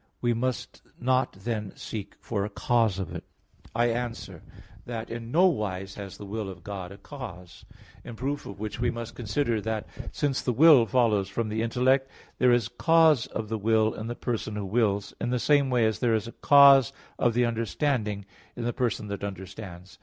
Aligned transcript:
We 0.19 0.33
must 0.33 0.81
not 0.99 1.33
then 1.33 1.73
seek 1.75 2.15
for 2.19 2.43
a 2.43 2.49
cause 2.49 2.97
of 2.97 3.13
it. 3.13 3.23
I 3.75 3.91
answer 3.91 4.41
that, 4.87 5.11
In 5.11 5.29
no 5.31 5.45
wise 5.45 5.93
has 5.93 6.17
the 6.17 6.25
will 6.25 6.49
of 6.49 6.63
God 6.63 6.91
a 6.91 6.97
cause. 6.97 7.65
In 8.03 8.15
proof 8.15 8.47
of 8.47 8.59
which 8.59 8.79
we 8.79 8.89
must 8.89 9.13
consider 9.13 9.61
that, 9.61 9.85
since 10.11 10.41
the 10.41 10.53
will 10.53 10.87
follows 10.87 11.29
from 11.29 11.49
the 11.49 11.61
intellect, 11.61 12.09
there 12.39 12.51
is 12.51 12.67
cause 12.67 13.27
of 13.27 13.47
the 13.49 13.59
will 13.59 13.93
in 13.93 14.07
the 14.07 14.15
person 14.15 14.55
who 14.55 14.65
wills, 14.65 15.13
in 15.21 15.29
the 15.29 15.37
same 15.37 15.69
way 15.69 15.85
as 15.85 15.99
there 15.99 16.15
is 16.15 16.25
a 16.27 16.31
cause 16.31 16.91
of 17.19 17.35
the 17.35 17.45
understanding, 17.45 18.25
in 18.55 18.63
the 18.63 18.73
person 18.73 19.05
that 19.09 19.23
understands. 19.23 19.99